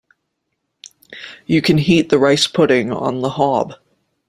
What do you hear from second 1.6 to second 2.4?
can heat the